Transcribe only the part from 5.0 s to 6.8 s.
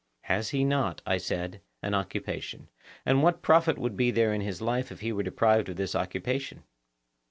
he were deprived of his occupation?